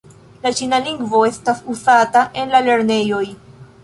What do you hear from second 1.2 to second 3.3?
estas uzata en la lernejoj.